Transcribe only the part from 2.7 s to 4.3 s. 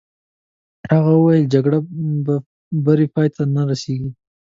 بري پای ته نه رسېږي.